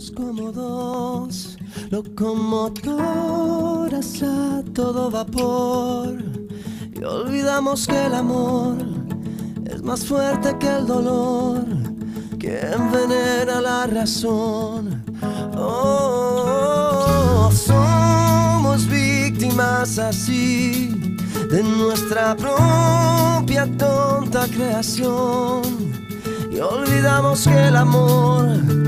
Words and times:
Somos 0.00 0.12
como 0.12 0.50
dos. 0.50 1.58
Locomotoras 1.90 4.22
a 4.22 4.62
todo 4.72 5.10
vapor. 5.10 6.16
Y 6.94 7.04
olvidamos 7.04 7.86
que 7.86 8.06
el 8.06 8.14
amor 8.14 8.78
es 9.66 9.82
más 9.82 10.06
fuerte 10.06 10.56
que 10.58 10.68
el 10.68 10.86
dolor. 10.86 11.66
Que 12.38 12.60
envenena 12.60 13.60
la 13.60 13.86
razón. 13.86 15.04
Oh, 15.54 17.50
somos 17.52 18.86
víctimas 18.86 19.98
así 19.98 21.18
de 21.50 21.62
nuestra 21.62 22.34
propia 22.36 23.68
tonta 23.76 24.46
creación. 24.46 25.60
Y 26.50 26.58
olvidamos 26.58 27.46
que 27.46 27.68
el 27.68 27.76
amor 27.76 28.79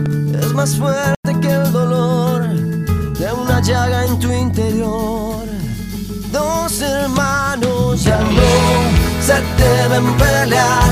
más 0.55 0.77
fuerte 0.77 1.41
que 1.41 1.51
el 1.51 1.73
dolor 1.73 2.43
de 2.49 3.33
una 3.33 3.61
llaga 3.61 4.05
en 4.05 4.19
tu 4.19 4.31
interior. 4.31 5.45
Dos 6.31 6.81
hermanos 6.81 8.03
ya 8.05 8.19
no 8.19 9.23
se 9.23 9.35
deben 9.63 10.17
pelear, 10.17 10.92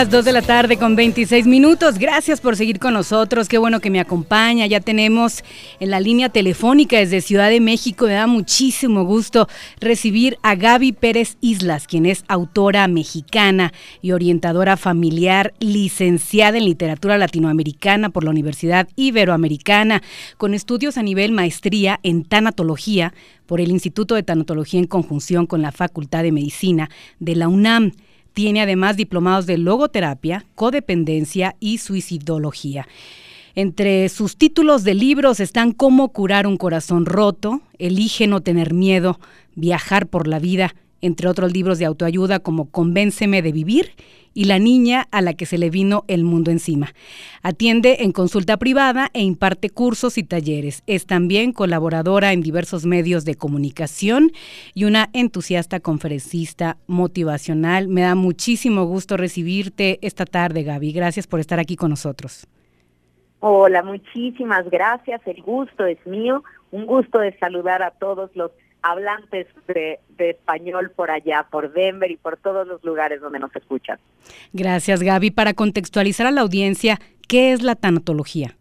las 0.00 0.08
2 0.08 0.24
de 0.24 0.32
la 0.32 0.40
tarde 0.40 0.78
con 0.78 0.96
26 0.96 1.46
minutos. 1.46 1.98
Gracias 1.98 2.40
por 2.40 2.56
seguir 2.56 2.78
con 2.78 2.94
nosotros. 2.94 3.50
Qué 3.50 3.58
bueno 3.58 3.80
que 3.80 3.90
me 3.90 4.00
acompaña. 4.00 4.64
Ya 4.64 4.80
tenemos 4.80 5.44
en 5.78 5.90
la 5.90 6.00
línea 6.00 6.30
telefónica 6.30 6.96
desde 6.96 7.20
Ciudad 7.20 7.50
de 7.50 7.60
México. 7.60 8.06
Me 8.06 8.14
da 8.14 8.26
muchísimo 8.26 9.04
gusto 9.04 9.46
recibir 9.78 10.38
a 10.42 10.54
Gaby 10.54 10.92
Pérez 10.92 11.36
Islas, 11.42 11.86
quien 11.86 12.06
es 12.06 12.24
autora 12.28 12.88
mexicana 12.88 13.74
y 14.00 14.12
orientadora 14.12 14.78
familiar, 14.78 15.52
licenciada 15.60 16.56
en 16.56 16.64
literatura 16.64 17.18
latinoamericana 17.18 18.08
por 18.08 18.24
la 18.24 18.30
Universidad 18.30 18.88
Iberoamericana, 18.96 20.02
con 20.38 20.54
estudios 20.54 20.96
a 20.96 21.02
nivel 21.02 21.32
maestría 21.32 22.00
en 22.02 22.24
tanatología 22.24 23.12
por 23.44 23.60
el 23.60 23.70
Instituto 23.70 24.14
de 24.14 24.22
Tanatología 24.22 24.80
en 24.80 24.86
conjunción 24.86 25.44
con 25.44 25.60
la 25.60 25.72
Facultad 25.72 26.22
de 26.22 26.32
Medicina 26.32 26.88
de 27.18 27.36
la 27.36 27.48
UNAM. 27.48 27.92
Tiene 28.32 28.62
además 28.62 28.96
diplomados 28.96 29.46
de 29.46 29.58
logoterapia, 29.58 30.46
codependencia 30.54 31.56
y 31.60 31.78
suicidología. 31.78 32.86
Entre 33.54 34.08
sus 34.08 34.36
títulos 34.36 34.84
de 34.84 34.94
libros 34.94 35.40
están 35.40 35.72
Cómo 35.72 36.10
curar 36.10 36.46
un 36.46 36.56
corazón 36.56 37.06
roto, 37.06 37.60
Elige 37.78 38.26
no 38.26 38.40
tener 38.40 38.72
miedo, 38.72 39.18
Viajar 39.56 40.06
por 40.06 40.28
la 40.28 40.38
vida, 40.38 40.74
entre 41.00 41.28
otros 41.28 41.52
libros 41.52 41.78
de 41.78 41.84
autoayuda 41.84 42.40
como 42.40 42.70
Convénceme 42.70 43.42
de 43.42 43.52
vivir 43.52 43.92
y 44.34 44.44
La 44.44 44.58
niña 44.58 45.06
a 45.10 45.22
la 45.22 45.34
que 45.34 45.46
se 45.46 45.58
le 45.58 45.70
vino 45.70 46.04
el 46.08 46.24
mundo 46.24 46.50
encima. 46.50 46.92
Atiende 47.42 47.98
en 48.00 48.12
consulta 48.12 48.56
privada 48.56 49.10
e 49.12 49.22
imparte 49.22 49.70
cursos 49.70 50.18
y 50.18 50.22
talleres. 50.22 50.82
Es 50.86 51.06
también 51.06 51.52
colaboradora 51.52 52.32
en 52.32 52.40
diversos 52.40 52.86
medios 52.86 53.24
de 53.24 53.34
comunicación 53.34 54.30
y 54.74 54.84
una 54.84 55.10
entusiasta 55.12 55.80
conferencista 55.80 56.76
motivacional. 56.86 57.88
Me 57.88 58.02
da 58.02 58.14
muchísimo 58.14 58.84
gusto 58.84 59.16
recibirte 59.16 59.98
esta 60.02 60.24
tarde, 60.26 60.62
Gaby. 60.62 60.92
Gracias 60.92 61.26
por 61.26 61.40
estar 61.40 61.58
aquí 61.58 61.76
con 61.76 61.90
nosotros. 61.90 62.46
Hola, 63.40 63.82
muchísimas 63.82 64.68
gracias. 64.70 65.22
El 65.26 65.42
gusto 65.42 65.86
es 65.86 65.98
mío. 66.06 66.44
Un 66.70 66.86
gusto 66.86 67.18
de 67.18 67.36
saludar 67.38 67.82
a 67.82 67.90
todos 67.90 68.30
los 68.34 68.52
hablantes 68.82 69.46
de, 69.66 70.00
de, 70.16 70.30
español 70.30 70.90
por 70.90 71.10
allá, 71.10 71.46
por 71.50 71.72
Denver 71.72 72.10
y 72.10 72.16
por 72.16 72.36
todos 72.36 72.66
los 72.66 72.82
lugares 72.84 73.20
donde 73.20 73.38
nos 73.38 73.54
escuchan. 73.54 73.98
Gracias, 74.52 75.02
Gaby. 75.02 75.30
Para 75.30 75.54
contextualizar 75.54 76.26
a 76.26 76.30
la 76.30 76.40
audiencia, 76.40 76.98
¿qué 77.28 77.52
es 77.52 77.62
la 77.62 77.74
tanatología? 77.74 78.56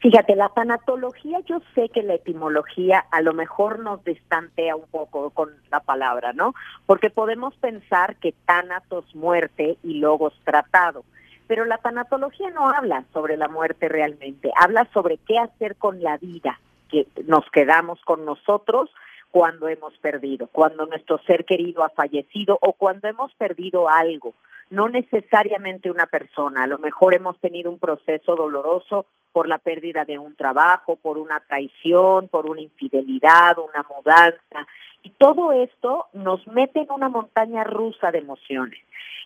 Fíjate, 0.00 0.36
la 0.36 0.50
tanatología, 0.50 1.40
yo 1.46 1.60
sé 1.74 1.88
que 1.88 2.02
la 2.02 2.14
etimología 2.14 3.04
a 3.10 3.22
lo 3.22 3.32
mejor 3.32 3.78
nos 3.80 4.04
distantea 4.04 4.76
un 4.76 4.86
poco 4.88 5.30
con 5.30 5.50
la 5.70 5.80
palabra, 5.80 6.32
¿no? 6.32 6.54
Porque 6.84 7.10
podemos 7.10 7.56
pensar 7.56 8.16
que 8.16 8.32
tanatos 8.44 9.14
muerte 9.14 9.78
y 9.82 9.94
logos 9.94 10.38
tratado. 10.44 11.04
Pero 11.48 11.64
la 11.64 11.78
tanatología 11.78 12.50
no 12.50 12.68
habla 12.68 13.04
sobre 13.12 13.36
la 13.36 13.48
muerte 13.48 13.88
realmente, 13.88 14.52
habla 14.56 14.86
sobre 14.92 15.16
qué 15.16 15.38
hacer 15.38 15.76
con 15.76 16.02
la 16.02 16.18
vida, 16.18 16.60
que 16.88 17.06
nos 17.26 17.48
quedamos 17.50 18.00
con 18.02 18.24
nosotros 18.24 18.90
cuando 19.30 19.68
hemos 19.68 19.96
perdido, 19.98 20.46
cuando 20.46 20.86
nuestro 20.86 21.18
ser 21.26 21.44
querido 21.44 21.84
ha 21.84 21.90
fallecido 21.90 22.58
o 22.60 22.72
cuando 22.72 23.08
hemos 23.08 23.34
perdido 23.34 23.88
algo, 23.88 24.34
no 24.70 24.88
necesariamente 24.88 25.90
una 25.90 26.06
persona, 26.06 26.64
a 26.64 26.66
lo 26.66 26.78
mejor 26.78 27.14
hemos 27.14 27.38
tenido 27.38 27.70
un 27.70 27.78
proceso 27.78 28.34
doloroso 28.34 29.06
por 29.36 29.48
la 29.48 29.58
pérdida 29.58 30.06
de 30.06 30.18
un 30.18 30.34
trabajo, 30.34 30.96
por 30.96 31.18
una 31.18 31.40
traición, 31.40 32.26
por 32.28 32.48
una 32.48 32.62
infidelidad, 32.62 33.58
una 33.58 33.84
mudanza, 33.94 34.66
y 35.02 35.10
todo 35.10 35.52
esto 35.52 36.06
nos 36.14 36.46
mete 36.46 36.80
en 36.80 36.90
una 36.90 37.10
montaña 37.10 37.62
rusa 37.62 38.10
de 38.12 38.20
emociones. 38.20 38.80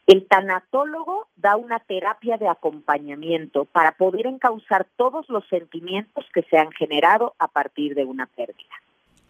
El 0.09 0.27
tanatólogo 0.27 1.29
da 1.37 1.55
una 1.55 1.79
terapia 1.79 2.39
de 2.39 2.49
acompañamiento 2.49 3.67
para 3.67 3.93
poder 3.93 4.27
encauzar 4.27 4.85
todos 4.97 5.29
los 5.29 5.47
sentimientos 5.47 6.25
que 6.35 6.43
se 6.43 6.59
han 6.59 6.73
generado 6.73 7.37
a 7.39 7.47
partir 7.47 7.95
de 7.95 8.05
una 8.05 8.27
pérdida. 8.27 8.75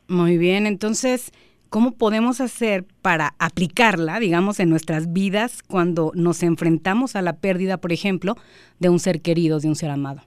Muy 0.09 0.39
bien, 0.39 0.67
entonces, 0.67 1.31
¿cómo 1.69 1.93
podemos 1.93 2.41
hacer 2.41 2.87
para 3.03 3.35
aplicarla, 3.39 4.19
digamos, 4.19 4.61
en 4.61 4.71
nuestras 4.71 5.13
vidas 5.13 5.63
cuando 5.63 6.11
nos 6.15 6.43
enfrentamos 6.43 7.17
a 7.17 7.21
la 7.21 7.37
pérdida, 7.37 7.77
por 7.77 7.93
ejemplo, 7.93 8.37
de 8.79 8.89
un 8.89 8.99
ser 8.99 9.21
querido, 9.21 9.61
de 9.61 9.69
un 9.69 9.77
ser 9.77 9.91
amado? 9.91 10.23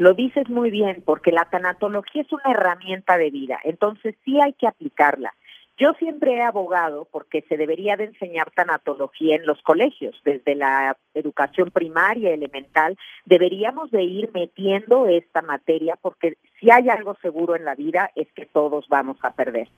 Lo 0.00 0.14
dices 0.14 0.48
muy 0.48 0.70
bien, 0.70 1.02
porque 1.04 1.30
la 1.30 1.44
tanatología 1.44 2.22
es 2.22 2.32
una 2.32 2.54
herramienta 2.54 3.18
de 3.18 3.28
vida, 3.30 3.60
entonces 3.64 4.14
sí 4.24 4.40
hay 4.40 4.54
que 4.54 4.66
aplicarla. 4.66 5.34
Yo 5.76 5.92
siempre 5.98 6.36
he 6.36 6.42
abogado 6.42 7.06
porque 7.12 7.42
se 7.50 7.58
debería 7.58 7.98
de 7.98 8.04
enseñar 8.04 8.50
tanatología 8.50 9.36
en 9.36 9.44
los 9.44 9.60
colegios, 9.60 10.18
desde 10.24 10.54
la 10.54 10.96
educación 11.12 11.70
primaria, 11.70 12.32
elemental, 12.32 12.96
deberíamos 13.26 13.90
de 13.90 14.02
ir 14.02 14.30
metiendo 14.32 15.06
esta 15.06 15.42
materia 15.42 15.98
porque 16.00 16.38
si 16.58 16.70
hay 16.70 16.88
algo 16.88 17.14
seguro 17.20 17.54
en 17.54 17.66
la 17.66 17.74
vida 17.74 18.10
es 18.14 18.32
que 18.32 18.46
todos 18.46 18.88
vamos 18.88 19.18
a 19.22 19.34
perder. 19.34 19.68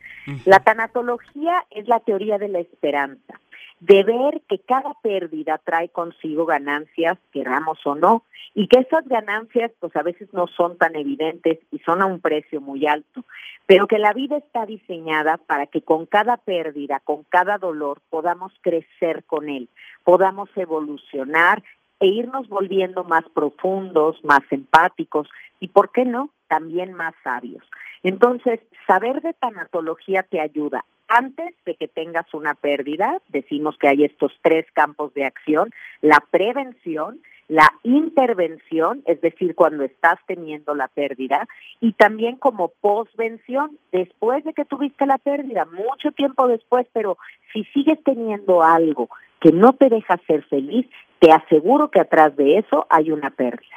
La 0.44 0.60
tanatología 0.60 1.64
es 1.70 1.88
la 1.88 1.98
teoría 1.98 2.38
de 2.38 2.48
la 2.48 2.60
esperanza, 2.60 3.40
de 3.80 4.04
ver 4.04 4.42
que 4.48 4.58
cada 4.58 4.94
pérdida 5.02 5.58
trae 5.58 5.88
consigo 5.88 6.46
ganancias, 6.46 7.18
queramos 7.32 7.78
o 7.84 7.94
no, 7.94 8.22
y 8.54 8.68
que 8.68 8.80
esas 8.80 9.06
ganancias 9.08 9.72
pues 9.80 9.94
a 9.96 10.02
veces 10.02 10.28
no 10.32 10.46
son 10.46 10.76
tan 10.76 10.94
evidentes 10.94 11.58
y 11.70 11.78
son 11.80 12.02
a 12.02 12.06
un 12.06 12.20
precio 12.20 12.60
muy 12.60 12.86
alto, 12.86 13.24
pero 13.66 13.86
que 13.86 13.98
la 13.98 14.12
vida 14.12 14.36
está 14.36 14.66
diseñada 14.66 15.38
para 15.38 15.66
que 15.66 15.82
con 15.82 16.06
cada 16.06 16.36
pérdida, 16.36 17.00
con 17.00 17.24
cada 17.24 17.58
dolor 17.58 18.00
podamos 18.10 18.52
crecer 18.60 19.24
con 19.24 19.48
él, 19.48 19.68
podamos 20.04 20.48
evolucionar 20.56 21.62
e 22.00 22.06
irnos 22.08 22.48
volviendo 22.48 23.04
más 23.04 23.24
profundos, 23.32 24.22
más 24.24 24.42
empáticos 24.50 25.28
y, 25.60 25.68
¿por 25.68 25.90
qué 25.92 26.04
no?, 26.04 26.30
también 26.48 26.92
más 26.92 27.14
sabios. 27.22 27.64
Entonces, 28.02 28.60
saber 28.86 29.22
de 29.22 29.32
tanatología 29.32 30.22
te 30.24 30.40
ayuda. 30.40 30.84
Antes 31.14 31.54
de 31.66 31.74
que 31.74 31.88
tengas 31.88 32.32
una 32.32 32.54
pérdida, 32.54 33.20
decimos 33.28 33.76
que 33.76 33.86
hay 33.86 34.04
estos 34.04 34.32
tres 34.40 34.64
campos 34.72 35.12
de 35.12 35.26
acción, 35.26 35.68
la 36.00 36.24
prevención, 36.30 37.20
la 37.48 37.70
intervención, 37.82 39.02
es 39.04 39.20
decir, 39.20 39.54
cuando 39.54 39.84
estás 39.84 40.18
teniendo 40.26 40.74
la 40.74 40.88
pérdida, 40.88 41.46
y 41.80 41.92
también 41.92 42.36
como 42.36 42.68
posvención, 42.80 43.78
después 43.92 44.42
de 44.44 44.54
que 44.54 44.64
tuviste 44.64 45.04
la 45.04 45.18
pérdida, 45.18 45.66
mucho 45.66 46.12
tiempo 46.12 46.48
después, 46.48 46.86
pero 46.94 47.18
si 47.52 47.64
sigues 47.74 48.02
teniendo 48.04 48.62
algo 48.62 49.10
que 49.38 49.52
no 49.52 49.74
te 49.74 49.90
deja 49.90 50.18
ser 50.26 50.42
feliz, 50.44 50.86
te 51.18 51.30
aseguro 51.30 51.90
que 51.90 52.00
atrás 52.00 52.34
de 52.36 52.56
eso 52.56 52.86
hay 52.88 53.10
una 53.10 53.28
pérdida. 53.28 53.76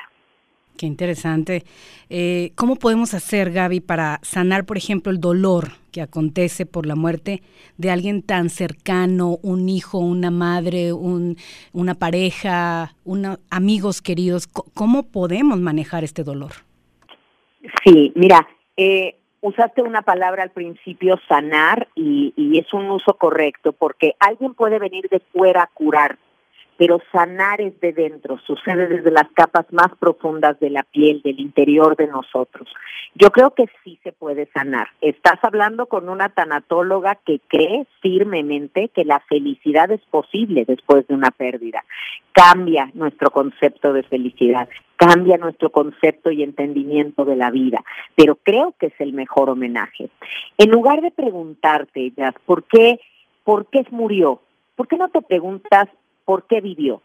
Qué 0.77 0.85
interesante. 0.85 1.63
Eh, 2.09 2.51
¿Cómo 2.55 2.75
podemos 2.75 3.13
hacer, 3.13 3.51
Gaby, 3.51 3.79
para 3.79 4.19
sanar, 4.23 4.65
por 4.65 4.77
ejemplo, 4.77 5.11
el 5.11 5.19
dolor 5.19 5.69
que 5.91 6.01
acontece 6.01 6.65
por 6.65 6.85
la 6.85 6.95
muerte 6.95 7.41
de 7.77 7.91
alguien 7.91 8.21
tan 8.21 8.49
cercano, 8.49 9.37
un 9.41 9.69
hijo, 9.69 9.99
una 9.99 10.31
madre, 10.31 10.91
un, 10.91 11.37
una 11.71 11.95
pareja, 11.95 12.93
una, 13.05 13.39
amigos 13.49 14.01
queridos? 14.01 14.47
¿Cómo 14.47 15.03
podemos 15.03 15.59
manejar 15.59 16.03
este 16.03 16.23
dolor? 16.23 16.51
Sí, 17.83 18.11
mira, 18.15 18.45
eh, 18.75 19.15
usaste 19.39 19.81
una 19.81 20.01
palabra 20.01 20.43
al 20.43 20.51
principio, 20.51 21.17
sanar, 21.29 21.87
y, 21.95 22.33
y 22.35 22.59
es 22.59 22.73
un 22.73 22.89
uso 22.89 23.13
correcto, 23.13 23.71
porque 23.71 24.15
alguien 24.19 24.53
puede 24.53 24.77
venir 24.77 25.07
de 25.09 25.21
fuera 25.31 25.63
a 25.63 25.69
curar 25.73 26.17
pero 26.77 27.01
sanar 27.11 27.61
es 27.61 27.79
de 27.79 27.93
dentro, 27.93 28.37
sucede 28.39 28.87
desde 28.87 29.11
las 29.11 29.29
capas 29.33 29.65
más 29.71 29.89
profundas 29.99 30.59
de 30.59 30.69
la 30.69 30.83
piel, 30.83 31.21
del 31.23 31.39
interior 31.39 31.95
de 31.95 32.07
nosotros. 32.07 32.67
Yo 33.15 33.31
creo 33.31 33.51
que 33.51 33.65
sí 33.83 33.97
se 34.03 34.11
puede 34.11 34.47
sanar. 34.47 34.89
Estás 34.99 35.39
hablando 35.43 35.85
con 35.85 36.09
una 36.09 36.29
tanatóloga 36.29 37.15
que 37.15 37.39
cree 37.47 37.87
firmemente 38.01 38.89
que 38.89 39.05
la 39.05 39.21
felicidad 39.21 39.89
es 39.91 40.01
posible 40.11 40.65
después 40.65 41.07
de 41.07 41.13
una 41.13 41.31
pérdida. 41.31 41.83
Cambia 42.33 42.91
nuestro 42.93 43.31
concepto 43.31 43.93
de 43.93 44.03
felicidad, 44.03 44.67
cambia 44.97 45.37
nuestro 45.37 45.71
concepto 45.71 46.31
y 46.31 46.43
entendimiento 46.43 47.23
de 47.23 47.37
la 47.37 47.51
vida, 47.51 47.83
pero 48.15 48.35
creo 48.35 48.73
que 48.77 48.87
es 48.87 48.99
el 48.99 49.13
mejor 49.13 49.49
homenaje. 49.49 50.09
En 50.57 50.71
lugar 50.71 51.01
de 51.01 51.11
preguntarte, 51.11 52.11
Jazz, 52.11 52.35
¿por 52.45 52.63
qué, 52.65 52.99
por 53.45 53.67
qué 53.67 53.85
murió? 53.91 54.41
¿Por 54.75 54.89
qué 54.89 54.97
no 54.97 55.07
te 55.07 55.21
preguntas 55.21 55.87
por 56.25 56.45
qué 56.47 56.61
vivió, 56.61 57.01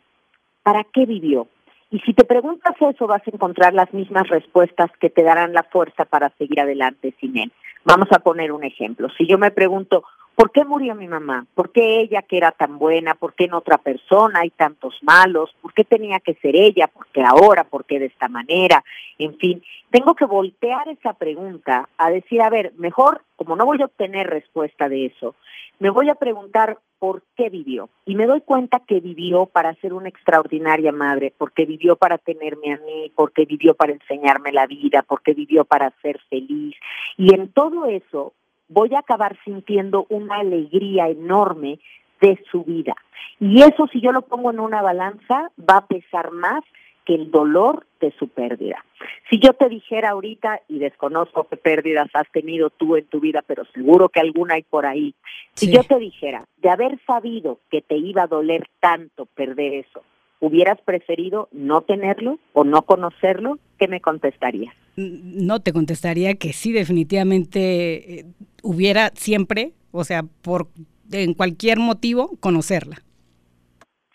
para 0.63 0.85
qué 0.85 1.07
vivió. 1.07 1.49
Y 1.91 2.01
si 2.01 2.15
te 2.15 2.25
preguntas 2.25 2.75
eso, 2.81 3.07
vas 3.07 3.23
a 3.27 3.31
encontrar 3.31 3.75
las 3.75 3.93
mismas 3.93 4.29
respuestas 4.29 4.91
que 5.01 5.11
te 5.11 5.23
darán 5.23 5.53
la 5.53 5.65
fuerza 5.65 6.05
para 6.05 6.31
seguir 6.39 6.61
adelante 6.61 7.15
sin 7.21 7.37
él. 7.39 7.53
Vamos 7.85 8.09
a 8.13 8.21
poner 8.21 8.53
un 8.53 8.65
ejemplo. 8.65 9.09
Si 9.17 9.27
yo 9.27 9.39
me 9.39 9.51
pregunto, 9.51 10.05
¿por 10.35 10.51
qué 10.53 10.65
murió 10.65 10.95
mi 10.95 11.09
mamá? 11.09 11.47
¿Por 11.55 11.71
qué 11.71 12.01
ella 12.01 12.23
que 12.23 12.37
era 12.37 12.51
tan 12.53 12.79
buena? 12.79 13.15
¿Por 13.15 13.35
qué 13.35 13.45
en 13.45 13.55
otra 13.55 13.79
persona 13.79 14.41
hay 14.41 14.51
tantos 14.51 14.99
malos? 15.03 15.55
¿Por 15.61 15.73
qué 15.73 15.85
tenía 15.85 16.21
que 16.21 16.35
ser 16.35 16.57
ella? 16.57 16.89
¿Por 16.89 17.07
qué 17.09 17.23
ahora? 17.23 17.65
¿Por 17.65 17.85
qué 17.85 17.99
de 17.99 18.07
esta 18.07 18.29
manera? 18.29 18.85
En 19.19 19.37
fin, 19.37 19.63
tengo 19.91 20.15
que 20.15 20.25
voltear 20.25 20.89
esa 20.89 21.13
pregunta 21.15 21.89
a 21.99 22.11
decir, 22.11 22.43
a 22.43 22.51
ver, 22.51 22.73
mejor, 22.77 23.23
como 23.37 23.57
no 23.57 23.67
voy 23.67 23.83
a 23.83 23.87
obtener 23.87 24.29
respuesta 24.29 24.89
de 24.89 25.07
eso, 25.07 25.35
me 25.79 25.91
voy 25.91 26.11
a 26.11 26.15
preguntar 26.15 26.79
por 26.99 27.23
qué 27.37 27.49
vivió. 27.49 27.89
Y 28.05 28.15
me 28.15 28.27
doy 28.27 28.43
cuenta 28.43 28.81
que 28.81 29.01
vivió 29.01 29.47
para 29.47 29.75
ser 29.77 29.95
una 29.95 30.11
extraordinaria 30.11 30.93
madre, 30.93 31.33
porque 31.37 31.65
vivió 31.65 31.97
para 31.97 32.19
tenerme 32.19 32.75
a 32.75 32.77
mí, 32.77 33.11
porque 33.17 33.47
vivió 33.47 33.75
para 33.75 33.93
enseñarme 33.93 34.53
la 34.53 34.67
vida, 34.67 35.03
porque 35.03 35.33
vivió 35.33 35.65
para 35.65 35.91
ser 36.03 36.21
feliz. 36.29 36.77
Y 37.17 37.35
en 37.35 37.51
todo 37.53 37.87
eso 37.87 38.35
voy 38.71 38.95
a 38.95 39.01
acabar 39.01 39.37
sintiendo 39.45 40.07
una 40.09 40.37
alegría 40.37 41.09
enorme 41.09 41.79
de 42.21 42.43
su 42.51 42.65
vida. 42.65 42.95
Y 43.39 43.63
eso 43.63 43.87
si 43.93 44.01
yo 44.01 44.13
lo 44.13 44.23
pongo 44.23 44.51
en 44.51 44.61
una 44.61 44.81
balanza 44.81 45.51
va 45.59 45.79
a 45.79 45.87
pesar 45.87 46.31
más 46.31 46.63
que 47.05 47.15
el 47.15 47.31
dolor 47.31 47.87
de 48.01 48.13
su 48.19 48.29
pérdida. 48.29 48.85
Si 49.29 49.39
yo 49.39 49.55
te 49.55 49.69
dijera 49.69 50.11
ahorita, 50.11 50.61
y 50.69 50.79
desconozco 50.79 51.45
qué 51.49 51.57
pérdidas 51.57 52.11
has 52.15 52.31
tenido 52.31 52.71
tú 52.71 52.97
en 52.97 53.07
tu 53.07 53.21
vida, 53.21 53.43
pero 53.47 53.65
seguro 53.75 54.09
que 54.11 54.21
alguna 54.21 54.55
hay 54.55 54.63
por 54.63 54.87
ahí, 54.87 55.15
si 55.55 55.73
yo 55.73 55.83
te 55.83 55.99
dijera, 55.99 56.45
de 56.59 56.71
haber 56.71 57.01
sabido 57.07 57.59
que 57.71 57.81
te 57.81 57.97
iba 57.97 58.25
a 58.25 58.27
doler 58.27 58.69
tanto 58.81 59.27
perder 59.27 59.75
eso, 59.75 60.03
¿hubieras 60.41 60.81
preferido 60.83 61.49
no 61.53 61.83
tenerlo 61.83 62.39
o 62.53 62.65
no 62.65 62.83
conocerlo? 62.83 63.59
¿Qué 63.79 63.89
me 63.89 64.01
contestarías? 64.01 64.75
No 64.97 65.61
te 65.61 65.73
contestaría 65.73 66.35
que 66.35 66.53
sí, 66.53 66.73
definitivamente 66.73 68.21
eh, 68.21 68.25
hubiera 68.63 69.11
siempre, 69.15 69.73
o 69.93 70.05
sea, 70.05 70.23
por 70.43 70.69
en 71.13 71.35
cualquier 71.35 71.79
motivo, 71.79 72.37
conocerla. 72.41 72.97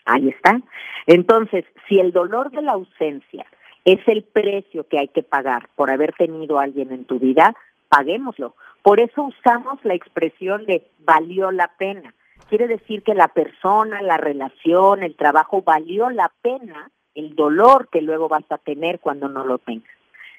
Ahí 0.06 0.28
está. 0.28 0.60
Entonces, 1.06 1.64
si 1.88 1.98
el 1.98 2.12
dolor 2.12 2.50
de 2.50 2.62
la 2.62 2.72
ausencia 2.72 3.46
es 3.84 4.00
el 4.06 4.24
precio 4.24 4.88
que 4.88 4.98
hay 4.98 5.08
que 5.08 5.22
pagar 5.22 5.68
por 5.76 5.90
haber 5.90 6.12
tenido 6.14 6.58
a 6.58 6.64
alguien 6.64 6.92
en 6.92 7.04
tu 7.04 7.18
vida, 7.18 7.54
paguémoslo. 7.88 8.54
Por 8.82 9.00
eso 9.00 9.24
usamos 9.24 9.78
la 9.84 9.94
expresión 9.94 10.64
de 10.66 10.90
valió 11.00 11.50
la 11.50 11.72
pena. 11.78 12.14
Quiere 12.48 12.68
decir 12.68 13.02
que 13.02 13.14
la 13.14 13.28
persona, 13.28 14.02
la 14.02 14.16
relación, 14.16 15.02
el 15.02 15.16
trabajo 15.16 15.62
valió 15.62 16.10
la 16.10 16.32
pena 16.42 16.90
el 17.16 17.34
dolor 17.34 17.88
que 17.90 18.02
luego 18.02 18.28
vas 18.28 18.44
a 18.50 18.58
tener 18.58 19.00
cuando 19.00 19.28
no 19.28 19.44
lo 19.44 19.58
tengas. 19.58 19.90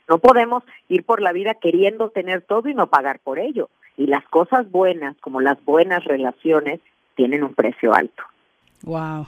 No 0.08 0.20
podemos 0.20 0.64
ir 0.88 1.04
por 1.04 1.22
la 1.22 1.34
vida 1.34 1.56
queriendo 1.56 2.10
tener 2.12 2.44
todo 2.44 2.70
y 2.70 2.74
no 2.74 2.88
pagar 2.88 3.20
por 3.20 3.40
ello. 3.40 3.70
Y 3.98 4.06
las 4.08 4.24
cosas 4.28 4.70
buenas, 4.72 5.18
como 5.22 5.42
las 5.42 5.64
buenas 5.66 6.04
relaciones, 6.06 6.80
tienen 7.16 7.44
un 7.44 7.54
precio 7.54 7.94
alto. 7.94 8.24
Wow. 8.84 9.28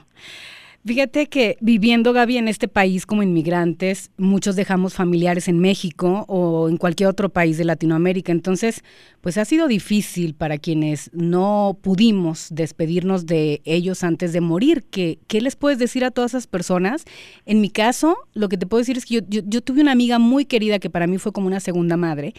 Fíjate 0.82 1.26
que 1.26 1.58
viviendo, 1.60 2.14
Gaby, 2.14 2.38
en 2.38 2.48
este 2.48 2.66
país 2.66 3.04
como 3.04 3.22
inmigrantes, 3.22 4.10
muchos 4.16 4.56
dejamos 4.56 4.94
familiares 4.94 5.46
en 5.46 5.58
México 5.58 6.24
o 6.26 6.70
en 6.70 6.78
cualquier 6.78 7.10
otro 7.10 7.28
país 7.28 7.58
de 7.58 7.66
Latinoamérica. 7.66 8.32
Entonces, 8.32 8.82
pues 9.20 9.36
ha 9.36 9.44
sido 9.44 9.68
difícil 9.68 10.34
para 10.34 10.56
quienes 10.56 11.10
no 11.12 11.76
pudimos 11.82 12.48
despedirnos 12.50 13.26
de 13.26 13.60
ellos 13.66 14.02
antes 14.02 14.32
de 14.32 14.40
morir. 14.40 14.82
¿Qué, 14.90 15.18
qué 15.26 15.42
les 15.42 15.54
puedes 15.54 15.78
decir 15.78 16.02
a 16.02 16.10
todas 16.10 16.30
esas 16.30 16.46
personas? 16.46 17.04
En 17.44 17.60
mi 17.60 17.68
caso, 17.68 18.16
lo 18.32 18.48
que 18.48 18.56
te 18.56 18.66
puedo 18.66 18.78
decir 18.78 18.96
es 18.96 19.04
que 19.04 19.20
yo, 19.28 19.42
yo 19.44 19.60
tuve 19.60 19.82
una 19.82 19.92
amiga 19.92 20.18
muy 20.18 20.46
querida 20.46 20.78
que 20.78 20.88
para 20.88 21.06
mí 21.06 21.18
fue 21.18 21.32
como 21.32 21.46
una 21.46 21.60
segunda 21.60 21.98
madre 21.98 22.32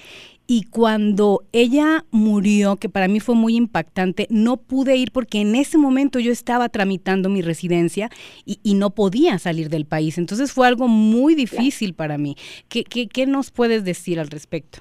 y 0.54 0.64
cuando 0.64 1.46
ella 1.54 2.04
murió, 2.12 2.76
que 2.76 2.90
para 2.90 3.08
mí 3.08 3.22
fue 3.22 3.36
muy 3.36 3.56
impactante, 3.56 4.28
no 4.30 4.58
pude 4.58 4.98
ir 4.98 5.14
porque 5.14 5.40
en 5.40 5.56
ese 5.56 5.78
momento 5.78 6.20
yo 6.20 6.30
estaba 6.30 6.68
tramitando 6.68 7.30
mi 7.30 7.42
residencia 7.42 8.10
y, 8.44 8.74
no 8.74 8.90
podía 8.90 9.40
salir 9.40 9.70
del 9.70 9.86
país. 9.86 10.18
Entonces 10.18 10.52
fue 10.52 10.68
algo 10.68 10.90
muy 10.90 11.36
difícil 11.36 11.94
para 11.94 12.18
mí. 12.18 12.36
¿Qué, 12.68 12.84
qué, 12.84 13.08
qué 13.08 13.28
nos 13.28 13.50
puedes 13.50 13.86
decir 13.86 14.20
al 14.20 14.28
respecto? 14.28 14.80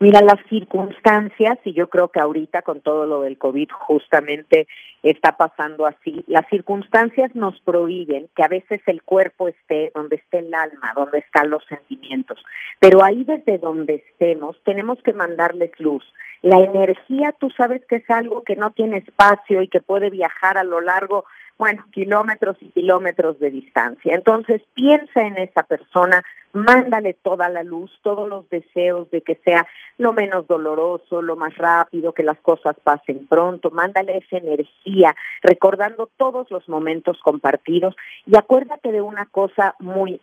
Mira, 0.00 0.20
las 0.20 0.38
circunstancias, 0.48 1.58
y 1.64 1.72
yo 1.72 1.88
creo 1.88 2.06
que 2.08 2.20
ahorita 2.20 2.62
con 2.62 2.80
todo 2.80 3.04
lo 3.04 3.22
del 3.22 3.36
COVID 3.36 3.68
justamente 3.72 4.68
está 5.02 5.36
pasando 5.36 5.86
así, 5.86 6.22
las 6.28 6.46
circunstancias 6.50 7.34
nos 7.34 7.60
prohíben 7.62 8.28
que 8.36 8.44
a 8.44 8.48
veces 8.48 8.80
el 8.86 9.02
cuerpo 9.02 9.48
esté 9.48 9.90
donde 9.96 10.16
esté 10.16 10.38
el 10.38 10.54
alma, 10.54 10.92
donde 10.94 11.18
están 11.18 11.50
los 11.50 11.64
sentimientos, 11.64 12.38
pero 12.78 13.02
ahí 13.02 13.24
desde 13.24 13.58
donde 13.58 14.04
estemos 14.08 14.56
tenemos 14.64 15.02
que 15.02 15.12
mandarles 15.12 15.72
luz. 15.80 16.04
La 16.42 16.60
energía, 16.60 17.32
tú 17.32 17.50
sabes 17.50 17.84
que 17.86 17.96
es 17.96 18.08
algo 18.08 18.44
que 18.44 18.54
no 18.54 18.70
tiene 18.70 18.98
espacio 18.98 19.62
y 19.62 19.68
que 19.68 19.80
puede 19.80 20.10
viajar 20.10 20.58
a 20.58 20.64
lo 20.64 20.80
largo 20.80 21.24
bueno, 21.58 21.84
kilómetros 21.90 22.56
y 22.60 22.68
kilómetros 22.70 23.40
de 23.40 23.50
distancia. 23.50 24.14
Entonces 24.14 24.62
piensa 24.74 25.22
en 25.22 25.36
esa 25.38 25.64
persona, 25.64 26.22
mándale 26.52 27.14
toda 27.14 27.48
la 27.48 27.64
luz, 27.64 27.90
todos 28.02 28.28
los 28.28 28.48
deseos 28.48 29.10
de 29.10 29.22
que 29.22 29.34
sea 29.44 29.66
lo 29.98 30.12
menos 30.12 30.46
doloroso, 30.46 31.20
lo 31.20 31.34
más 31.34 31.56
rápido, 31.58 32.12
que 32.12 32.22
las 32.22 32.38
cosas 32.38 32.76
pasen 32.84 33.26
pronto, 33.26 33.72
mándale 33.72 34.18
esa 34.18 34.36
energía, 34.36 35.16
recordando 35.42 36.08
todos 36.16 36.48
los 36.50 36.68
momentos 36.68 37.18
compartidos 37.22 37.96
y 38.24 38.36
acuérdate 38.36 38.92
de 38.92 39.02
una 39.02 39.26
cosa 39.26 39.74
muy 39.80 40.20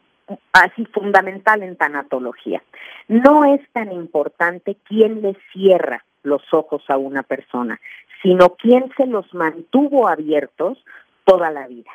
así 0.53 0.85
fundamental 0.85 1.63
en 1.63 1.75
tanatología. 1.75 2.63
No 3.09 3.43
es 3.45 3.61
tan 3.73 3.91
importante 3.91 4.77
quién 4.87 5.21
le 5.21 5.37
cierra 5.51 6.03
los 6.23 6.41
ojos 6.53 6.81
a 6.87 6.97
una 6.97 7.23
persona, 7.23 7.79
sino 8.23 8.55
quién 8.55 8.91
se 8.97 9.05
los 9.05 9.31
mantuvo 9.33 10.07
abiertos 10.07 10.79
toda 11.25 11.51
la 11.51 11.67
vida. 11.67 11.91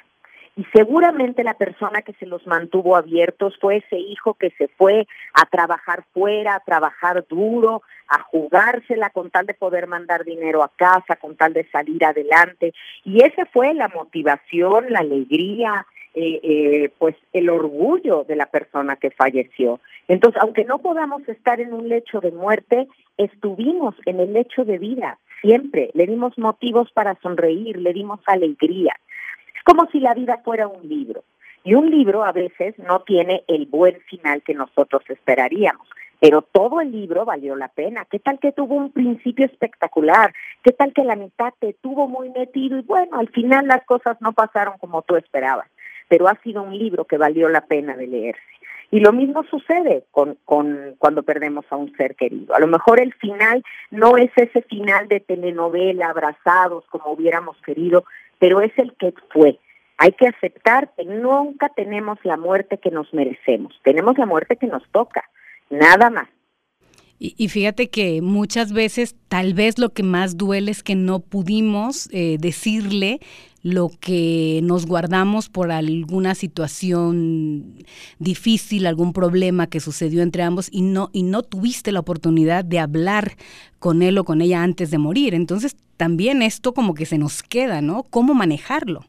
Y 0.56 0.64
seguramente 0.74 1.44
la 1.44 1.54
persona 1.54 2.02
que 2.02 2.12
se 2.14 2.26
los 2.26 2.46
mantuvo 2.46 2.96
abiertos 2.96 3.56
fue 3.60 3.76
ese 3.76 3.96
hijo 3.98 4.34
que 4.34 4.50
se 4.58 4.68
fue 4.68 5.06
a 5.32 5.46
trabajar 5.46 6.04
fuera, 6.12 6.56
a 6.56 6.60
trabajar 6.60 7.24
duro, 7.28 7.82
a 8.08 8.20
jugársela 8.24 9.10
con 9.10 9.30
tal 9.30 9.46
de 9.46 9.54
poder 9.54 9.86
mandar 9.86 10.24
dinero 10.24 10.62
a 10.62 10.68
casa, 10.68 11.16
con 11.16 11.36
tal 11.36 11.54
de 11.54 11.66
salir 11.70 12.04
adelante. 12.04 12.74
Y 13.04 13.22
esa 13.24 13.46
fue 13.46 13.72
la 13.74 13.88
motivación, 13.88 14.86
la 14.90 14.98
alegría, 14.98 15.86
eh, 16.12 16.40
eh, 16.42 16.90
pues 16.98 17.14
el 17.32 17.48
orgullo 17.48 18.24
de 18.24 18.34
la 18.34 18.46
persona 18.46 18.96
que 18.96 19.12
falleció. 19.12 19.80
Entonces, 20.08 20.42
aunque 20.42 20.64
no 20.64 20.80
podamos 20.80 21.26
estar 21.28 21.60
en 21.60 21.72
un 21.72 21.88
lecho 21.88 22.20
de 22.20 22.32
muerte, 22.32 22.88
estuvimos 23.16 23.94
en 24.04 24.18
el 24.18 24.32
lecho 24.32 24.64
de 24.64 24.78
vida 24.78 25.18
siempre. 25.40 25.90
Le 25.94 26.06
dimos 26.06 26.36
motivos 26.36 26.90
para 26.92 27.14
sonreír, 27.22 27.78
le 27.78 27.92
dimos 27.92 28.20
alegría 28.26 28.92
como 29.64 29.86
si 29.90 30.00
la 30.00 30.14
vida 30.14 30.40
fuera 30.44 30.68
un 30.68 30.88
libro. 30.88 31.24
Y 31.62 31.74
un 31.74 31.90
libro 31.90 32.24
a 32.24 32.32
veces 32.32 32.78
no 32.78 33.00
tiene 33.00 33.44
el 33.46 33.66
buen 33.66 34.00
final 34.02 34.42
que 34.42 34.54
nosotros 34.54 35.02
esperaríamos, 35.08 35.86
pero 36.18 36.42
todo 36.42 36.80
el 36.80 36.90
libro 36.90 37.24
valió 37.24 37.54
la 37.54 37.68
pena. 37.68 38.06
¿Qué 38.10 38.18
tal 38.18 38.38
que 38.38 38.52
tuvo 38.52 38.76
un 38.76 38.92
principio 38.92 39.44
espectacular? 39.44 40.32
¿Qué 40.62 40.72
tal 40.72 40.92
que 40.94 41.04
la 41.04 41.16
mitad 41.16 41.52
te 41.58 41.74
tuvo 41.74 42.08
muy 42.08 42.30
metido 42.30 42.78
y 42.78 42.82
bueno, 42.82 43.18
al 43.18 43.28
final 43.28 43.66
las 43.66 43.84
cosas 43.84 44.16
no 44.20 44.32
pasaron 44.32 44.78
como 44.78 45.02
tú 45.02 45.16
esperabas? 45.16 45.68
Pero 46.08 46.28
ha 46.28 46.34
sido 46.42 46.62
un 46.62 46.76
libro 46.76 47.04
que 47.04 47.18
valió 47.18 47.48
la 47.48 47.66
pena 47.66 47.94
de 47.94 48.06
leerse. 48.06 48.42
Y 48.92 49.00
lo 49.00 49.12
mismo 49.12 49.44
sucede 49.44 50.04
con, 50.10 50.36
con 50.44 50.96
cuando 50.98 51.22
perdemos 51.22 51.64
a 51.70 51.76
un 51.76 51.94
ser 51.96 52.16
querido. 52.16 52.54
A 52.54 52.58
lo 52.58 52.66
mejor 52.66 53.00
el 53.00 53.14
final 53.14 53.62
no 53.90 54.16
es 54.16 54.30
ese 54.34 54.62
final 54.62 55.06
de 55.06 55.20
telenovela, 55.20 56.08
abrazados 56.08 56.84
como 56.86 57.12
hubiéramos 57.12 57.56
querido, 57.62 58.04
pero 58.40 58.60
es 58.60 58.72
el 58.76 58.94
que 58.94 59.14
fue. 59.32 59.60
Hay 59.98 60.12
que 60.12 60.26
aceptar 60.26 60.90
que 60.96 61.04
nunca 61.04 61.68
tenemos 61.68 62.18
la 62.24 62.36
muerte 62.36 62.78
que 62.78 62.90
nos 62.90 63.14
merecemos, 63.14 63.78
tenemos 63.84 64.18
la 64.18 64.26
muerte 64.26 64.56
que 64.56 64.66
nos 64.66 64.82
toca, 64.90 65.22
nada 65.68 66.10
más. 66.10 66.28
Y, 67.22 67.48
fíjate 67.48 67.90
que 67.90 68.22
muchas 68.22 68.72
veces 68.72 69.14
tal 69.28 69.52
vez 69.52 69.78
lo 69.78 69.90
que 69.90 70.02
más 70.02 70.38
duele 70.38 70.70
es 70.70 70.82
que 70.82 70.94
no 70.94 71.20
pudimos 71.20 72.08
eh, 72.12 72.38
decirle 72.40 73.20
lo 73.62 73.90
que 74.00 74.60
nos 74.62 74.86
guardamos 74.86 75.50
por 75.50 75.70
alguna 75.70 76.34
situación 76.34 77.74
difícil, 78.18 78.86
algún 78.86 79.12
problema 79.12 79.66
que 79.66 79.80
sucedió 79.80 80.22
entre 80.22 80.44
ambos 80.44 80.70
y 80.72 80.80
no 80.80 81.10
y 81.12 81.22
no 81.22 81.42
tuviste 81.42 81.92
la 81.92 82.00
oportunidad 82.00 82.64
de 82.64 82.78
hablar 82.78 83.32
con 83.78 84.00
él 84.00 84.16
o 84.16 84.24
con 84.24 84.40
ella 84.40 84.62
antes 84.62 84.90
de 84.90 84.96
morir. 84.96 85.34
Entonces, 85.34 85.76
también 85.98 86.40
esto 86.40 86.72
como 86.72 86.94
que 86.94 87.04
se 87.04 87.18
nos 87.18 87.42
queda, 87.42 87.82
¿no? 87.82 88.04
¿Cómo 88.04 88.32
manejarlo? 88.32 89.00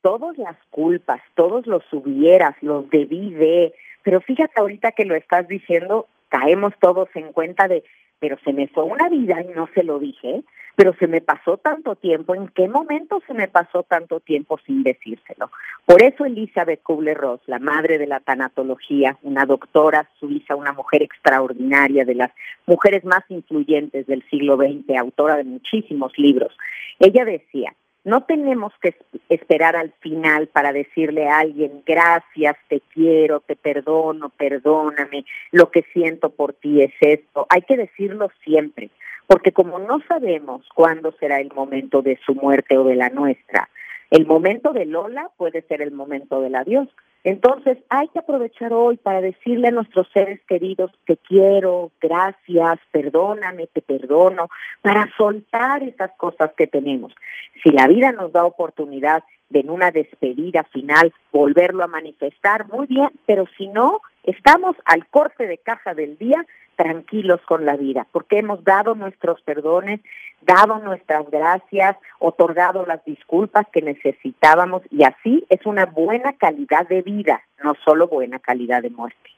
Todas 0.00 0.38
las 0.38 0.56
culpas, 0.70 1.20
todos 1.34 1.66
los 1.66 1.82
hubieras, 1.92 2.56
los 2.62 2.88
debí 2.88 3.28
de, 3.28 3.74
pero 4.02 4.22
fíjate 4.22 4.54
ahorita 4.56 4.92
que 4.92 5.04
lo 5.04 5.14
estás 5.14 5.46
diciendo, 5.48 6.08
caemos 6.34 6.74
todos 6.80 7.08
en 7.14 7.32
cuenta 7.32 7.68
de, 7.68 7.84
pero 8.18 8.36
se 8.44 8.52
me 8.52 8.66
fue 8.66 8.82
una 8.82 9.08
vida 9.08 9.40
y 9.40 9.54
no 9.54 9.68
se 9.72 9.84
lo 9.84 10.00
dije, 10.00 10.42
pero 10.74 10.92
se 10.98 11.06
me 11.06 11.20
pasó 11.20 11.58
tanto 11.58 11.94
tiempo, 11.94 12.34
¿en 12.34 12.48
qué 12.48 12.66
momento 12.66 13.22
se 13.28 13.34
me 13.34 13.46
pasó 13.46 13.84
tanto 13.84 14.18
tiempo 14.18 14.58
sin 14.66 14.82
decírselo? 14.82 15.52
Por 15.86 16.02
eso 16.02 16.24
Elizabeth 16.24 16.82
Kubler-Ross, 16.82 17.42
la 17.46 17.60
madre 17.60 17.98
de 17.98 18.08
la 18.08 18.18
tanatología, 18.18 19.16
una 19.22 19.46
doctora 19.46 20.10
suiza, 20.18 20.56
una 20.56 20.72
mujer 20.72 21.04
extraordinaria, 21.04 22.04
de 22.04 22.16
las 22.16 22.32
mujeres 22.66 23.04
más 23.04 23.22
influyentes 23.28 24.08
del 24.08 24.24
siglo 24.28 24.56
XX, 24.56 24.98
autora 24.98 25.36
de 25.36 25.44
muchísimos 25.44 26.18
libros, 26.18 26.52
ella 26.98 27.24
decía, 27.24 27.74
no 28.04 28.24
tenemos 28.24 28.72
que 28.80 28.94
esperar 29.30 29.76
al 29.76 29.92
final 30.00 30.48
para 30.48 30.72
decirle 30.72 31.26
a 31.28 31.38
alguien, 31.38 31.82
gracias, 31.86 32.56
te 32.68 32.80
quiero, 32.92 33.40
te 33.40 33.56
perdono, 33.56 34.28
perdóname, 34.28 35.24
lo 35.50 35.70
que 35.70 35.82
siento 35.92 36.30
por 36.30 36.52
ti 36.52 36.82
es 36.82 36.92
esto. 37.00 37.46
Hay 37.48 37.62
que 37.62 37.76
decirlo 37.76 38.30
siempre, 38.44 38.90
porque 39.26 39.52
como 39.52 39.78
no 39.78 40.00
sabemos 40.06 40.68
cuándo 40.74 41.12
será 41.18 41.40
el 41.40 41.52
momento 41.52 42.02
de 42.02 42.18
su 42.26 42.34
muerte 42.34 42.76
o 42.76 42.84
de 42.84 42.96
la 42.96 43.08
nuestra, 43.08 43.70
el 44.10 44.26
momento 44.26 44.72
de 44.72 44.84
Lola 44.84 45.30
puede 45.36 45.62
ser 45.62 45.80
el 45.80 45.90
momento 45.90 46.40
del 46.40 46.54
adiós. 46.54 46.88
Entonces 47.24 47.78
hay 47.88 48.08
que 48.08 48.18
aprovechar 48.18 48.74
hoy 48.74 48.98
para 48.98 49.22
decirle 49.22 49.68
a 49.68 49.72
nuestros 49.72 50.06
seres 50.12 50.40
queridos 50.46 50.92
que 51.06 51.16
quiero, 51.16 51.90
gracias, 51.98 52.78
perdóname, 52.92 53.66
te 53.68 53.80
perdono, 53.80 54.48
para 54.82 55.10
soltar 55.16 55.82
esas 55.82 56.10
cosas 56.18 56.52
que 56.54 56.66
tenemos. 56.66 57.14
Si 57.62 57.70
la 57.70 57.88
vida 57.88 58.12
nos 58.12 58.30
da 58.32 58.44
oportunidad 58.44 59.24
de 59.48 59.60
en 59.60 59.70
una 59.70 59.90
despedida 59.90 60.64
final 60.64 61.12
volverlo 61.32 61.84
a 61.84 61.88
manifestar, 61.88 62.68
muy 62.68 62.86
bien, 62.86 63.10
pero 63.26 63.46
si 63.56 63.68
no, 63.68 64.00
estamos 64.22 64.76
al 64.84 65.06
corte 65.08 65.46
de 65.46 65.58
caja 65.58 65.94
del 65.94 66.18
día 66.18 66.44
tranquilos 66.76 67.40
con 67.46 67.64
la 67.64 67.76
vida, 67.76 68.06
porque 68.10 68.38
hemos 68.38 68.64
dado 68.64 68.94
nuestros 68.94 69.40
perdones, 69.42 70.00
dado 70.42 70.78
nuestras 70.80 71.30
gracias, 71.30 71.96
otorgado 72.18 72.84
las 72.84 73.04
disculpas 73.04 73.66
que 73.72 73.80
necesitábamos 73.80 74.82
y 74.90 75.04
así 75.04 75.44
es 75.48 75.64
una 75.66 75.86
buena 75.86 76.32
calidad 76.34 76.88
de 76.88 77.02
vida, 77.02 77.42
no 77.62 77.74
solo 77.84 78.08
buena 78.08 78.38
calidad 78.38 78.82
de 78.82 78.90
muerte. 78.90 79.30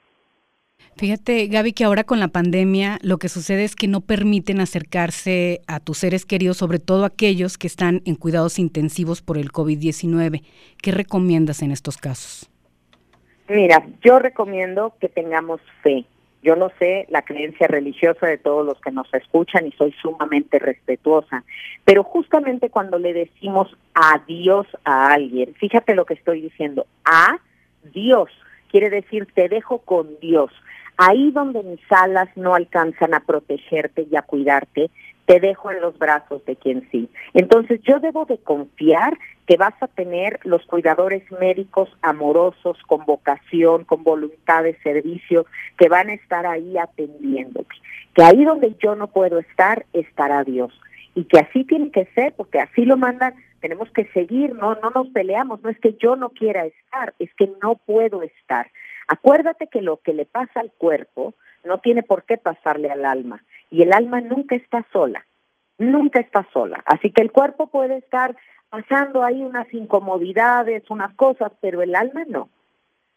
Fíjate, 0.96 1.46
Gaby, 1.48 1.74
que 1.74 1.84
ahora 1.84 2.04
con 2.04 2.20
la 2.20 2.28
pandemia 2.28 2.98
lo 3.02 3.18
que 3.18 3.28
sucede 3.28 3.64
es 3.64 3.76
que 3.76 3.86
no 3.86 4.00
permiten 4.00 4.60
acercarse 4.60 5.60
a 5.66 5.78
tus 5.78 5.98
seres 5.98 6.24
queridos, 6.24 6.56
sobre 6.56 6.78
todo 6.78 7.04
aquellos 7.04 7.58
que 7.58 7.66
están 7.66 8.00
en 8.06 8.14
cuidados 8.14 8.58
intensivos 8.58 9.20
por 9.20 9.36
el 9.36 9.52
COVID-19. 9.52 10.42
¿Qué 10.82 10.92
recomiendas 10.92 11.60
en 11.60 11.70
estos 11.70 11.98
casos? 11.98 12.50
Mira, 13.46 13.86
yo 14.02 14.18
recomiendo 14.18 14.94
que 14.98 15.10
tengamos 15.10 15.60
fe, 15.82 16.06
yo 16.42 16.56
no 16.56 16.70
sé 16.78 17.06
la 17.10 17.20
creencia 17.22 17.66
religiosa 17.66 18.26
de 18.26 18.38
todos 18.38 18.64
los 18.64 18.80
que 18.80 18.90
nos 18.90 19.12
escuchan 19.12 19.66
y 19.66 19.72
soy 19.72 19.92
sumamente 20.00 20.58
respetuosa, 20.58 21.44
pero 21.84 22.04
justamente 22.04 22.70
cuando 22.70 22.98
le 22.98 23.12
decimos 23.12 23.76
adiós 23.92 24.66
a 24.84 25.12
alguien, 25.12 25.54
fíjate 25.56 25.94
lo 25.94 26.06
que 26.06 26.14
estoy 26.14 26.40
diciendo, 26.40 26.86
a 27.04 27.38
Dios, 27.92 28.30
quiere 28.76 28.90
decir 28.90 29.26
te 29.32 29.48
dejo 29.48 29.78
con 29.78 30.20
Dios. 30.20 30.52
Ahí 30.98 31.30
donde 31.30 31.62
mis 31.62 31.80
alas 31.90 32.28
no 32.36 32.54
alcanzan 32.54 33.14
a 33.14 33.20
protegerte 33.20 34.06
y 34.10 34.16
a 34.16 34.22
cuidarte, 34.22 34.90
te 35.24 35.40
dejo 35.40 35.70
en 35.70 35.80
los 35.80 35.98
brazos 35.98 36.44
de 36.44 36.56
quien 36.56 36.86
sí. 36.90 37.08
Entonces 37.32 37.80
yo 37.84 38.00
debo 38.00 38.26
de 38.26 38.36
confiar 38.36 39.16
que 39.46 39.56
vas 39.56 39.72
a 39.80 39.88
tener 39.88 40.40
los 40.44 40.62
cuidadores 40.66 41.22
médicos 41.40 41.88
amorosos, 42.02 42.76
con 42.86 43.06
vocación, 43.06 43.84
con 43.84 44.04
voluntad 44.04 44.64
de 44.64 44.78
servicio, 44.82 45.46
que 45.78 45.88
van 45.88 46.10
a 46.10 46.14
estar 46.14 46.44
ahí 46.46 46.76
atendiéndote. 46.76 47.74
Que 48.14 48.24
ahí 48.24 48.44
donde 48.44 48.76
yo 48.78 48.94
no 48.94 49.06
puedo 49.06 49.38
estar, 49.38 49.86
estará 49.94 50.44
Dios. 50.44 50.78
Y 51.14 51.24
que 51.24 51.38
así 51.38 51.64
tiene 51.64 51.90
que 51.90 52.04
ser, 52.14 52.34
porque 52.34 52.60
así 52.60 52.84
lo 52.84 52.98
mandan, 52.98 53.34
tenemos 53.60 53.90
que 53.90 54.06
seguir, 54.12 54.54
no, 54.54 54.74
no 54.76 54.90
nos 54.90 55.08
peleamos, 55.08 55.62
no 55.62 55.70
es 55.70 55.78
que 55.80 55.94
yo 55.94 56.16
no 56.16 56.30
quiera 56.30 56.66
estar, 56.66 57.14
es 57.18 57.32
que 57.34 57.50
no 57.62 57.76
puedo 57.76 58.22
estar. 58.22 58.70
Acuérdate 59.08 59.68
que 59.68 59.82
lo 59.82 59.98
que 59.98 60.12
le 60.12 60.26
pasa 60.26 60.60
al 60.60 60.72
cuerpo 60.72 61.34
no 61.64 61.78
tiene 61.78 62.02
por 62.02 62.24
qué 62.24 62.36
pasarle 62.36 62.90
al 62.90 63.04
alma 63.04 63.42
y 63.70 63.82
el 63.82 63.92
alma 63.92 64.20
nunca 64.20 64.56
está 64.56 64.86
sola, 64.92 65.26
nunca 65.78 66.20
está 66.20 66.46
sola. 66.52 66.82
Así 66.86 67.10
que 67.10 67.22
el 67.22 67.32
cuerpo 67.32 67.68
puede 67.68 67.98
estar 67.98 68.36
pasando 68.68 69.22
ahí 69.22 69.42
unas 69.42 69.72
incomodidades, 69.72 70.88
unas 70.90 71.14
cosas, 71.14 71.52
pero 71.60 71.82
el 71.82 71.94
alma 71.94 72.24
no. 72.26 72.48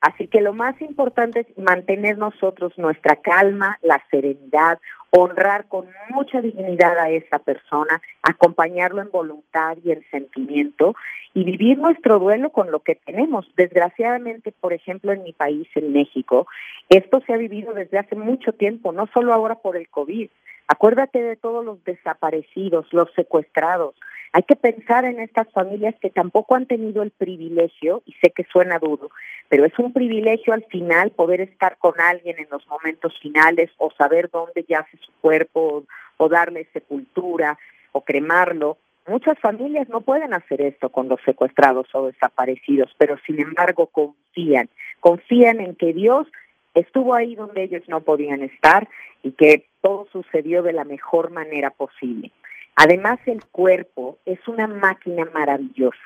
Así 0.01 0.27
que 0.27 0.41
lo 0.41 0.53
más 0.53 0.79
importante 0.81 1.41
es 1.41 1.57
mantener 1.57 2.17
nosotros 2.17 2.71
nuestra 2.77 3.17
calma, 3.17 3.77
la 3.81 4.01
serenidad, 4.09 4.79
honrar 5.11 5.67
con 5.67 5.87
mucha 6.09 6.41
dignidad 6.41 6.97
a 6.99 7.09
esa 7.09 7.39
persona, 7.39 8.01
acompañarlo 8.21 9.01
en 9.01 9.11
voluntad 9.11 9.77
y 9.83 9.91
en 9.91 10.03
sentimiento 10.11 10.95
y 11.33 11.43
vivir 11.43 11.77
nuestro 11.77 12.19
duelo 12.19 12.51
con 12.51 12.71
lo 12.71 12.79
que 12.79 12.95
tenemos. 12.95 13.47
Desgraciadamente, 13.55 14.51
por 14.51 14.73
ejemplo, 14.73 15.11
en 15.11 15.23
mi 15.23 15.33
país, 15.33 15.67
en 15.75 15.93
México, 15.93 16.47
esto 16.89 17.21
se 17.25 17.33
ha 17.33 17.37
vivido 17.37 17.73
desde 17.73 17.99
hace 17.99 18.15
mucho 18.15 18.53
tiempo, 18.53 18.91
no 18.91 19.07
solo 19.13 19.33
ahora 19.33 19.55
por 19.55 19.77
el 19.77 19.87
COVID. 19.89 20.29
Acuérdate 20.71 21.19
de 21.23 21.35
todos 21.35 21.65
los 21.65 21.83
desaparecidos, 21.83 22.85
los 22.93 23.11
secuestrados, 23.15 23.95
hay 24.33 24.43
que 24.43 24.55
pensar 24.55 25.03
en 25.03 25.19
estas 25.19 25.51
familias 25.51 25.95
que 25.99 26.11
tampoco 26.11 26.53
han 26.53 26.67
tenido 26.67 27.01
el 27.01 27.09
privilegio, 27.09 28.03
y 28.05 28.13
sé 28.21 28.29
que 28.29 28.45
suena 28.51 28.77
duro, 28.77 29.09
pero 29.49 29.65
es 29.65 29.73
un 29.79 29.93
privilegio 29.93 30.53
al 30.53 30.63
final 30.65 31.09
poder 31.09 31.41
estar 31.41 31.77
con 31.79 31.99
alguien 31.99 32.37
en 32.37 32.47
los 32.51 32.67
momentos 32.67 33.17
finales 33.19 33.71
o 33.77 33.89
saber 33.97 34.29
dónde 34.29 34.63
yace 34.69 34.95
su 34.97 35.11
cuerpo 35.21 35.85
o, 36.17 36.29
darle 36.29 36.67
sepultura 36.71 37.57
o 37.91 38.01
cremarlo. 38.01 38.77
Muchas 39.07 39.39
familias 39.39 39.89
no 39.89 40.01
pueden 40.01 40.35
hacer 40.35 40.61
esto 40.61 40.89
con 40.89 41.09
los 41.09 41.19
secuestrados 41.25 41.87
o 41.93 42.05
desaparecidos, 42.05 42.93
pero 42.99 43.17
sin 43.25 43.39
embargo 43.39 43.87
confían, 43.87 44.69
confían 44.99 45.61
en 45.61 45.73
que 45.73 45.93
Dios 45.93 46.27
estuvo 46.73 47.13
ahí 47.13 47.35
donde 47.35 47.63
ellos 47.63 47.83
no 47.87 48.01
podían 48.01 48.41
estar 48.43 48.87
y 49.23 49.31
que 49.31 49.65
todo 49.81 50.07
sucedió 50.11 50.63
de 50.63 50.73
la 50.73 50.83
mejor 50.83 51.31
manera 51.31 51.71
posible. 51.71 52.31
Además, 52.75 53.19
el 53.25 53.43
cuerpo 53.45 54.17
es 54.25 54.39
una 54.47 54.67
máquina 54.67 55.25
maravillosa. 55.33 55.97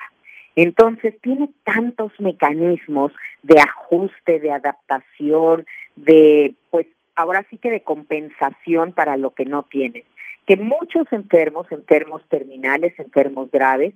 Entonces, 0.56 1.14
tiene 1.20 1.50
tantos 1.64 2.12
mecanismos 2.18 3.12
de 3.42 3.60
ajuste, 3.60 4.40
de 4.40 4.52
adaptación, 4.52 5.66
de, 5.96 6.54
pues, 6.70 6.86
ahora 7.16 7.44
sí 7.50 7.58
que 7.58 7.70
de 7.70 7.82
compensación 7.82 8.92
para 8.92 9.16
lo 9.16 9.34
que 9.34 9.44
no 9.44 9.64
tienen 9.64 10.04
que 10.46 10.56
muchos 10.56 11.06
enfermos, 11.12 11.70
enfermos 11.70 12.22
terminales, 12.28 12.98
enfermos 12.98 13.50
graves, 13.50 13.94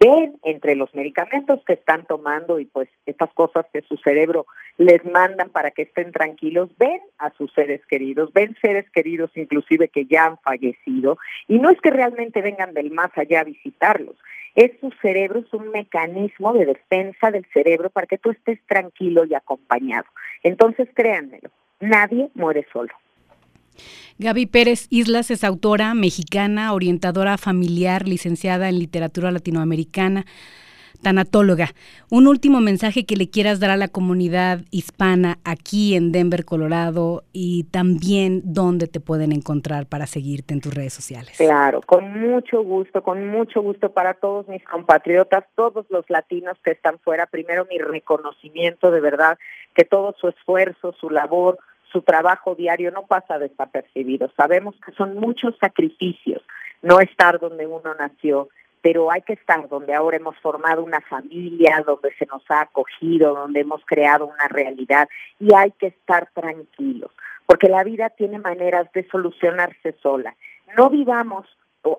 ven 0.00 0.38
entre 0.42 0.74
los 0.74 0.94
medicamentos 0.94 1.60
que 1.64 1.74
están 1.74 2.04
tomando 2.06 2.60
y 2.60 2.66
pues 2.66 2.88
estas 3.06 3.32
cosas 3.32 3.66
que 3.72 3.82
su 3.82 3.96
cerebro 3.98 4.46
les 4.78 5.04
mandan 5.04 5.48
para 5.50 5.70
que 5.70 5.82
estén 5.82 6.12
tranquilos, 6.12 6.70
ven 6.78 7.00
a 7.18 7.30
sus 7.30 7.52
seres 7.54 7.80
queridos, 7.86 8.32
ven 8.32 8.56
seres 8.60 8.88
queridos 8.90 9.30
inclusive 9.36 9.88
que 9.88 10.04
ya 10.06 10.26
han 10.26 10.38
fallecido 10.38 11.18
y 11.48 11.58
no 11.58 11.70
es 11.70 11.80
que 11.80 11.90
realmente 11.90 12.42
vengan 12.42 12.74
del 12.74 12.90
más 12.90 13.10
allá 13.16 13.40
a 13.40 13.44
visitarlos, 13.44 14.16
es 14.54 14.72
su 14.80 14.90
cerebro, 15.02 15.40
es 15.40 15.52
un 15.52 15.70
mecanismo 15.70 16.52
de 16.52 16.66
defensa 16.66 17.30
del 17.30 17.46
cerebro 17.52 17.90
para 17.90 18.06
que 18.06 18.18
tú 18.18 18.30
estés 18.30 18.58
tranquilo 18.66 19.24
y 19.24 19.34
acompañado. 19.34 20.06
Entonces 20.42 20.88
créanmelo, 20.94 21.50
nadie 21.80 22.30
muere 22.34 22.66
solo. 22.72 22.92
Gaby 24.18 24.46
Pérez 24.46 24.86
Islas 24.90 25.30
es 25.30 25.44
autora 25.44 25.94
mexicana, 25.94 26.72
orientadora 26.72 27.38
familiar, 27.38 28.08
licenciada 28.08 28.68
en 28.68 28.78
literatura 28.78 29.30
latinoamericana, 29.30 30.24
tanatóloga. 31.02 31.68
Un 32.10 32.26
último 32.26 32.60
mensaje 32.60 33.04
que 33.04 33.16
le 33.16 33.28
quieras 33.28 33.60
dar 33.60 33.70
a 33.70 33.76
la 33.76 33.88
comunidad 33.88 34.60
hispana 34.70 35.38
aquí 35.44 35.94
en 35.94 36.12
Denver, 36.12 36.44
Colorado 36.44 37.24
y 37.32 37.64
también 37.64 38.42
dónde 38.44 38.86
te 38.86 39.00
pueden 39.00 39.32
encontrar 39.32 39.86
para 39.86 40.06
seguirte 40.06 40.54
en 40.54 40.60
tus 40.60 40.74
redes 40.74 40.94
sociales. 40.94 41.36
Claro, 41.36 41.80
con 41.82 42.18
mucho 42.18 42.62
gusto, 42.62 43.02
con 43.02 43.28
mucho 43.28 43.62
gusto 43.62 43.92
para 43.92 44.14
todos 44.14 44.48
mis 44.48 44.64
compatriotas, 44.64 45.44
todos 45.54 45.86
los 45.90 46.08
latinos 46.08 46.56
que 46.64 46.72
están 46.72 46.98
fuera. 47.00 47.26
Primero 47.26 47.66
mi 47.70 47.78
reconocimiento 47.78 48.90
de 48.90 49.00
verdad, 49.00 49.38
que 49.74 49.84
todo 49.84 50.14
su 50.18 50.28
esfuerzo, 50.28 50.94
su 50.98 51.10
labor, 51.10 51.58
su 51.96 52.02
trabajo 52.02 52.54
diario 52.54 52.90
no 52.90 53.06
pasa 53.06 53.38
desapercibido. 53.38 54.30
Sabemos 54.36 54.74
que 54.84 54.92
son 54.92 55.14
muchos 55.16 55.56
sacrificios 55.58 56.42
no 56.82 57.00
estar 57.00 57.40
donde 57.40 57.66
uno 57.66 57.94
nació, 57.98 58.50
pero 58.82 59.10
hay 59.10 59.22
que 59.22 59.32
estar 59.32 59.66
donde 59.66 59.94
ahora 59.94 60.18
hemos 60.18 60.36
formado 60.40 60.84
una 60.84 61.00
familia, 61.00 61.82
donde 61.86 62.12
se 62.18 62.26
nos 62.26 62.42
ha 62.50 62.60
acogido, 62.60 63.34
donde 63.34 63.60
hemos 63.60 63.82
creado 63.86 64.26
una 64.26 64.46
realidad 64.48 65.08
y 65.40 65.54
hay 65.54 65.70
que 65.70 65.86
estar 65.86 66.28
tranquilos, 66.34 67.10
porque 67.46 67.70
la 67.70 67.82
vida 67.82 68.10
tiene 68.10 68.38
maneras 68.38 68.92
de 68.92 69.08
solucionarse 69.08 69.96
sola. 70.02 70.36
No 70.76 70.90
vivamos 70.90 71.46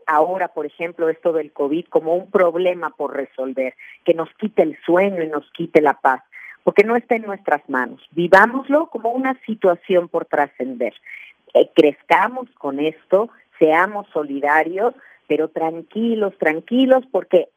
ahora, 0.05 0.49
por 0.49 0.67
ejemplo, 0.67 1.09
esto 1.09 1.33
del 1.33 1.51
COVID 1.53 1.87
como 1.87 2.13
un 2.13 2.29
problema 2.29 2.91
por 2.91 3.15
resolver, 3.15 3.73
que 4.05 4.13
nos 4.13 4.29
quite 4.35 4.61
el 4.61 4.77
sueño 4.85 5.23
y 5.23 5.27
nos 5.27 5.49
quite 5.53 5.81
la 5.81 5.95
paz, 5.95 6.21
porque 6.67 6.83
no 6.83 6.97
está 6.97 7.15
en 7.15 7.21
nuestras 7.21 7.62
manos. 7.69 8.05
Vivámoslo 8.12 8.88
como 8.88 9.12
una 9.12 9.39
situación 9.45 10.09
por 10.09 10.25
trascender. 10.25 10.93
Eh, 11.53 11.69
crezcamos 11.74 12.50
con 12.57 12.81
esto, 12.81 13.29
seamos 13.57 14.05
solidarios, 14.12 14.93
pero 15.29 15.47
tranquilos, 15.47 16.38
tranquilos, 16.38 17.05
porque 17.09 17.47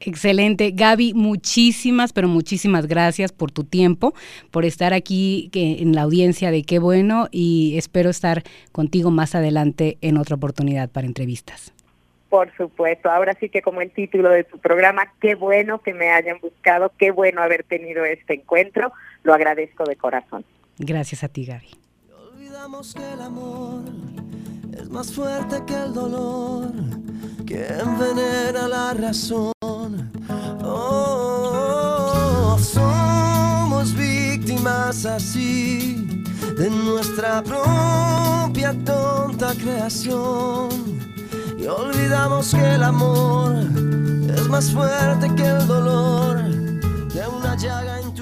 Excelente. 0.00 0.70
Gaby, 0.72 1.14
muchísimas, 1.14 2.12
pero 2.12 2.28
muchísimas 2.28 2.86
gracias 2.86 3.32
por 3.32 3.50
tu 3.50 3.64
tiempo, 3.64 4.14
por 4.50 4.64
estar 4.64 4.94
aquí 4.94 5.50
en 5.52 5.94
la 5.94 6.02
audiencia 6.02 6.50
de 6.50 6.62
Qué 6.62 6.78
Bueno 6.78 7.28
y 7.30 7.76
espero 7.76 8.10
estar 8.10 8.42
contigo 8.72 9.10
más 9.10 9.34
adelante 9.34 9.98
en 10.00 10.16
otra 10.16 10.36
oportunidad 10.36 10.88
para 10.88 11.06
entrevistas. 11.06 11.72
Por 12.28 12.54
supuesto, 12.56 13.10
ahora 13.10 13.34
sí 13.40 13.48
que 13.48 13.62
como 13.62 13.80
el 13.80 13.90
título 13.90 14.28
de 14.28 14.44
tu 14.44 14.58
programa, 14.58 15.14
qué 15.20 15.34
bueno 15.34 15.80
que 15.80 15.94
me 15.94 16.10
hayan 16.10 16.38
buscado, 16.40 16.92
qué 16.98 17.10
bueno 17.10 17.42
haber 17.42 17.64
tenido 17.64 18.04
este 18.04 18.34
encuentro, 18.34 18.92
lo 19.22 19.32
agradezco 19.32 19.84
de 19.84 19.96
corazón. 19.96 20.44
Gracias 20.78 21.24
a 21.24 21.28
ti, 21.28 21.46
Gaby. 21.46 21.70
Olvidamos 22.32 22.94
que 22.94 23.12
el 23.14 23.20
amor 23.22 23.82
es 24.78 24.90
más 24.90 25.12
fuerte 25.12 25.56
que 25.66 25.74
el 25.74 25.94
dolor, 25.94 26.70
que 27.46 27.66
envenena 27.66 28.68
la 28.68 28.92
razón. 28.92 29.52
Oh, 30.70 32.58
somos 32.58 33.94
víctimas 33.94 35.06
así 35.06 36.22
de 36.56 36.68
nuestra 36.70 37.42
propia 37.42 38.74
tonta 38.84 39.54
creación. 39.54 40.68
Y 41.58 41.66
olvidamos 41.66 42.54
que 42.54 42.74
el 42.74 42.82
amor 42.82 43.54
es 44.34 44.48
más 44.48 44.70
fuerte 44.70 45.34
que 45.34 45.46
el 45.46 45.66
dolor 45.66 46.42
de 46.42 47.26
una 47.26 47.56
llaga 47.56 48.00
en 48.00 48.14